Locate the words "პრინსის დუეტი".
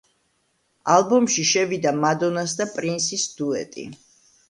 2.75-3.91